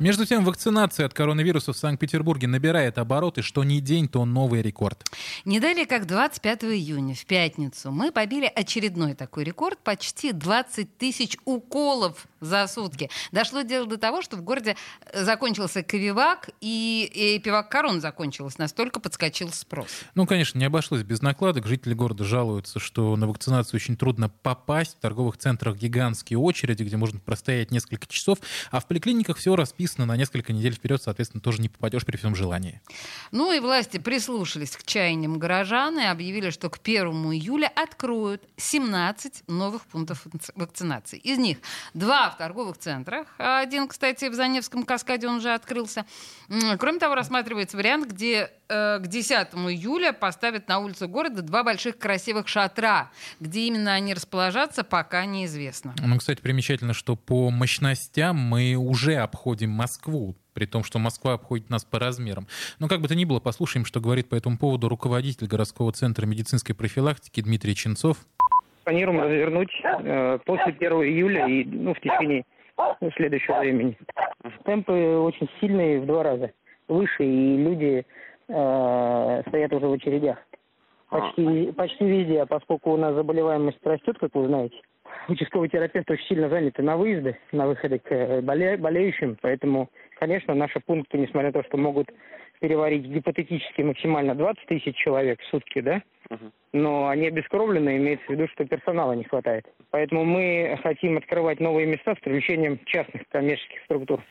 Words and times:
Между 0.00 0.24
тем, 0.24 0.44
вакцинация 0.44 1.06
от 1.06 1.12
коронавируса 1.12 1.72
в 1.72 1.76
Санкт-Петербурге 1.76 2.46
набирает 2.46 2.98
обороты, 2.98 3.42
что 3.42 3.64
ни 3.64 3.80
день, 3.80 4.08
то 4.08 4.24
новый 4.24 4.62
рекорд. 4.62 5.04
Не 5.44 5.58
далее, 5.58 5.86
как 5.86 6.06
25 6.06 6.64
июня, 6.66 7.16
в 7.16 7.26
пятницу, 7.26 7.90
мы 7.90 8.12
побили 8.12 8.46
очередной 8.46 9.14
такой 9.14 9.42
рекорд. 9.42 9.76
Почти 9.82 10.30
20 10.30 10.98
тысяч 10.98 11.36
уколов 11.44 12.28
за 12.38 12.68
сутки. 12.68 13.10
Дошло 13.32 13.62
дело 13.62 13.88
до 13.88 13.98
того, 13.98 14.22
что 14.22 14.36
в 14.36 14.42
городе 14.42 14.76
э, 15.06 15.24
закончился 15.24 15.82
Ковивак, 15.82 16.50
и, 16.60 17.10
и 17.12 17.40
Пивак 17.40 17.68
Корон 17.68 18.00
закончилась. 18.00 18.56
Настолько 18.56 19.00
подскочил 19.00 19.50
спрос. 19.50 19.88
Ну, 20.14 20.26
конечно, 20.26 20.60
не 20.60 20.64
обошлось 20.64 21.02
без 21.02 21.22
накладок. 21.22 21.66
Жители 21.66 21.94
города 21.94 22.22
жалуются, 22.22 22.78
что 22.78 23.16
на 23.16 23.26
вакцинацию 23.26 23.78
очень 23.78 23.96
трудно 23.96 24.28
попасть. 24.28 24.96
В 24.98 25.00
торговых 25.00 25.38
центрах 25.38 25.76
гигантские 25.76 26.38
очереди, 26.38 26.84
где 26.84 26.96
можно 26.96 27.18
простоять 27.18 27.72
несколько 27.72 28.06
часов. 28.06 28.38
А 28.70 28.78
в 28.78 28.86
поликлиниках 28.86 29.38
все 29.38 29.56
расписано 29.56 29.87
на 29.96 30.16
несколько 30.16 30.52
недель 30.52 30.74
вперед, 30.74 31.02
соответственно, 31.02 31.40
тоже 31.40 31.62
не 31.62 31.68
попадешь 31.68 32.04
при 32.04 32.16
всем 32.16 32.34
желании. 32.34 32.80
Ну 33.30 33.52
и 33.52 33.60
власти 33.60 33.98
прислушались 33.98 34.76
к 34.76 34.84
чаяниям 34.84 35.38
горожан 35.38 35.98
и 35.98 36.04
объявили, 36.04 36.50
что 36.50 36.68
к 36.68 36.78
1 36.82 37.08
июля 37.32 37.72
откроют 37.74 38.42
17 38.56 39.44
новых 39.48 39.86
пунктов 39.86 40.26
вакцинации. 40.54 41.18
Из 41.18 41.38
них 41.38 41.58
два 41.94 42.30
в 42.30 42.36
торговых 42.36 42.78
центрах. 42.78 43.26
Один, 43.38 43.88
кстати, 43.88 44.28
в 44.28 44.34
Заневском 44.34 44.84
каскаде 44.84 45.28
он 45.28 45.36
уже 45.36 45.54
открылся. 45.54 46.04
Кроме 46.78 46.98
того, 46.98 47.14
рассматривается 47.14 47.76
вариант, 47.76 48.10
где 48.10 48.50
э, 48.68 48.98
к 48.98 49.06
10 49.06 49.30
июля 49.32 50.12
поставят 50.12 50.68
на 50.68 50.78
улицу 50.78 51.08
города 51.08 51.42
два 51.42 51.62
больших 51.62 51.98
красивых 51.98 52.48
шатра. 52.48 53.10
Где 53.40 53.66
именно 53.66 53.92
они 53.92 54.14
расположатся, 54.14 54.84
пока 54.84 55.24
неизвестно. 55.24 55.94
Ну, 55.98 56.18
кстати, 56.18 56.40
примечательно, 56.40 56.94
что 56.94 57.16
по 57.16 57.50
мощностям 57.50 58.36
мы 58.36 58.74
уже 58.74 59.16
обходим 59.16 59.70
Москву 59.78 60.34
при 60.52 60.66
том, 60.66 60.82
что 60.82 60.98
Москва 60.98 61.34
обходит 61.34 61.70
нас 61.70 61.84
по 61.84 61.98
размерам. 61.98 62.46
Но 62.80 62.88
как 62.88 63.00
бы 63.00 63.08
то 63.08 63.14
ни 63.14 63.24
было, 63.24 63.40
послушаем, 63.40 63.84
что 63.86 64.00
говорит 64.00 64.28
по 64.28 64.34
этому 64.34 64.58
поводу 64.58 64.88
руководитель 64.88 65.46
городского 65.46 65.92
центра 65.92 66.26
медицинской 66.26 66.74
профилактики 66.74 67.40
Дмитрий 67.40 67.74
Ченцов 67.74 68.18
планируем 68.88 69.20
развернуть 69.20 69.70
э, 69.84 70.38
после 70.46 70.72
1 70.72 70.92
июля 70.92 71.46
и 71.46 71.64
ну, 71.64 71.92
в 71.92 72.00
течение 72.00 72.44
следующего 73.16 73.58
времени. 73.58 73.98
Темпы 74.64 74.92
очень 74.92 75.48
сильные 75.60 76.00
в 76.00 76.06
два 76.06 76.22
раза, 76.22 76.52
выше, 76.88 77.22
и 77.22 77.56
люди 77.58 78.06
э, 78.48 79.42
стоят 79.46 79.72
уже 79.74 79.86
в 79.86 79.92
очередях. 79.92 80.38
Почти, 81.10 81.72
почти 81.72 82.04
везде, 82.04 82.42
а 82.42 82.46
поскольку 82.46 82.92
у 82.92 82.96
нас 82.96 83.14
заболеваемость 83.14 83.78
растет, 83.82 84.16
как 84.18 84.34
вы 84.34 84.46
знаете, 84.46 84.76
участковый 85.28 85.68
терапевт 85.68 86.10
очень 86.10 86.26
сильно 86.26 86.48
заняты 86.48 86.82
на 86.82 86.96
выезды, 86.96 87.38
на 87.52 87.66
выходы 87.66 87.98
к 87.98 88.10
э, 88.10 88.40
боле, 88.40 88.76
болеющим, 88.76 89.36
поэтому, 89.40 89.90
конечно, 90.18 90.54
наши 90.54 90.80
пункты, 90.80 91.18
несмотря 91.18 91.48
на 91.48 91.52
то, 91.52 91.62
что 91.64 91.76
могут 91.76 92.08
переварить 92.60 93.04
гипотетически 93.04 93.82
максимально 93.82 94.34
20 94.34 94.66
тысяч 94.66 94.96
человек 94.96 95.40
в 95.40 95.46
сутки, 95.46 95.80
да, 95.80 96.02
но 96.72 97.08
они 97.08 97.28
обескровлены, 97.28 97.96
имеется 97.96 98.26
в 98.26 98.30
виду, 98.30 98.48
что 98.48 98.64
персонала 98.64 99.12
не 99.12 99.24
хватает. 99.24 99.64
Поэтому 99.90 100.24
мы 100.24 100.78
хотим 100.82 101.16
открывать 101.16 101.60
новые 101.60 101.86
места 101.86 102.14
с 102.14 102.18
привлечением 102.20 102.80
частных 102.84 103.22
коммерческих 103.28 103.82
структур. 103.84 104.22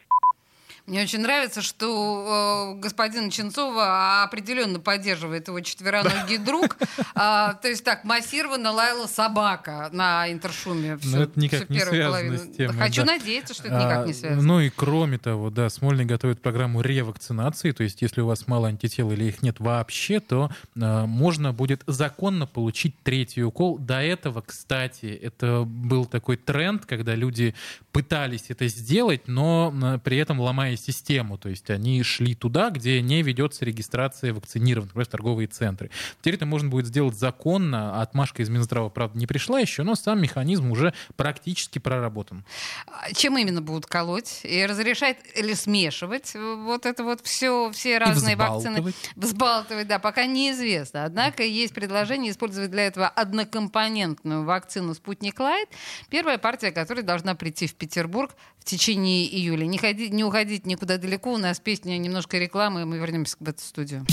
Мне 0.87 1.01
очень 1.01 1.19
нравится, 1.19 1.61
что 1.61 2.73
э, 2.77 2.79
господин 2.79 3.29
Ченцова 3.29 4.23
определенно 4.23 4.79
поддерживает 4.79 5.49
его 5.49 5.59
четвероногий 5.59 6.37
друг. 6.37 6.77
А, 7.19 7.53
то 7.55 7.67
есть 7.67 7.83
так, 7.83 8.03
массированно 8.03 8.71
лаяла 8.71 9.07
собака 9.07 9.89
на 9.91 10.31
интершуме 10.31 10.99
Но 11.03 11.23
это 11.23 11.39
никак 11.39 11.69
не 11.69 11.79
связано 11.79 12.37
с 12.37 12.55
темой. 12.55 12.77
Хочу 12.77 13.05
надеяться, 13.05 13.53
что 13.55 13.67
это 13.67 13.75
никак 13.75 14.05
не 14.05 14.11
а, 14.11 14.15
связано. 14.15 14.41
Ну 14.43 14.59
и 14.59 14.69
кроме 14.69 15.17
того, 15.17 15.49
да, 15.49 15.69
Смольный 15.69 16.05
готовит 16.05 16.41
программу 16.41 16.81
ревакцинации, 16.81 17.71
то 17.71 17.83
есть 17.83 18.03
если 18.03 18.21
у 18.21 18.27
вас 18.27 18.47
мало 18.47 18.67
антител 18.67 19.11
или 19.11 19.25
их 19.25 19.41
нет 19.41 19.59
вообще, 19.59 20.19
то 20.19 20.51
э, 20.75 21.05
можно 21.05 21.53
будет 21.53 21.81
законно 21.87 22.45
получить 22.45 22.95
третий 23.01 23.43
укол. 23.43 23.79
До 23.79 23.99
этого, 24.01 24.41
кстати, 24.41 25.07
это 25.07 25.63
был 25.65 26.05
такой 26.05 26.37
тренд, 26.37 26.85
когда 26.85 27.15
люди 27.15 27.55
пытались 27.91 28.45
это 28.49 28.67
сделать, 28.67 29.27
но 29.27 29.99
при 30.03 30.17
этом 30.17 30.39
ломая 30.39 30.76
систему, 30.77 31.37
то 31.37 31.49
есть 31.49 31.69
они 31.69 32.01
шли 32.03 32.35
туда, 32.35 32.69
где 32.69 33.01
не 33.01 33.21
ведется 33.21 33.65
регистрация 33.65 34.33
вакцинированных, 34.33 34.91
например, 34.91 35.07
торговые 35.07 35.47
центры. 35.47 35.89
Теперь 36.21 36.35
это 36.35 36.45
можно 36.45 36.69
будет 36.69 36.87
сделать 36.87 37.15
законно, 37.15 38.01
отмашка 38.01 38.41
из 38.41 38.49
Минздрава, 38.49 38.89
правда, 38.89 39.17
не 39.17 39.27
пришла 39.27 39.59
еще, 39.59 39.83
но 39.83 39.95
сам 39.95 40.21
механизм 40.21 40.71
уже 40.71 40.93
практически 41.15 41.79
проработан. 41.79 42.45
А 42.87 43.11
чем 43.13 43.37
именно 43.37 43.61
будут 43.61 43.85
колоть? 43.85 44.41
И 44.43 44.65
разрешать 44.65 45.17
или 45.35 45.53
смешивать 45.53 46.33
вот 46.35 46.85
это 46.85 47.03
вот 47.03 47.21
все, 47.23 47.71
все 47.71 47.97
разные 47.97 48.35
вакцины? 48.35 48.93
Взбалтывать, 49.15 49.87
да, 49.87 49.99
пока 49.99 50.25
неизвестно. 50.25 51.03
Однако 51.03 51.43
есть 51.43 51.73
предложение 51.73 52.31
использовать 52.31 52.71
для 52.71 52.87
этого 52.87 53.07
однокомпонентную 53.07 54.43
вакцину 54.43 54.93
«Спутник 54.93 55.39
Лайт». 55.39 55.69
Первая 56.09 56.37
партия, 56.37 56.71
которая 56.71 57.03
должна 57.03 57.35
прийти 57.35 57.67
в 57.67 57.73
Петербург 57.75 58.35
в 58.59 58.65
течение 58.65 59.25
июля. 59.25 59.65
Не, 59.65 59.77
ходи, 59.77 60.09
не 60.09 60.23
уходить 60.23 60.65
никуда 60.67 60.97
далеко. 60.97 61.33
У 61.33 61.37
нас 61.37 61.59
песня 61.59 61.97
немножко 61.97 62.37
рекламы, 62.37 62.81
и 62.81 62.85
мы 62.85 62.97
вернемся 62.97 63.35
в 63.39 63.49
эту 63.49 63.61
студию. 63.61 64.05